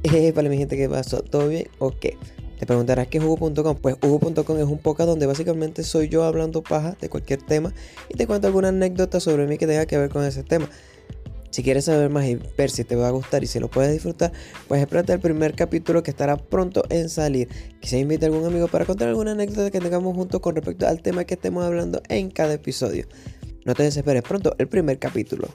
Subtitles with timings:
[0.12, 1.22] Eh, vale, mi gente, ¿qué pasó?
[1.22, 2.16] ¿Todo bien o qué?
[2.58, 3.76] Te preguntarás qué es Hugo.com.
[3.76, 7.74] Pues Hugo.com es un podcast donde básicamente soy yo hablando paja de cualquier tema
[8.08, 10.68] y te cuento alguna anécdota sobre mí que tenga que ver con ese tema.
[11.50, 13.92] Si quieres saber más y ver si te va a gustar y si lo puedes
[13.92, 14.32] disfrutar,
[14.68, 17.48] pues espérate el primer capítulo que estará pronto en salir.
[17.80, 21.02] Quizá invite a algún amigo para contar alguna anécdota que tengamos juntos con respecto al
[21.02, 23.06] tema que estemos hablando en cada episodio.
[23.64, 25.48] No te desesperes pronto, el primer capítulo.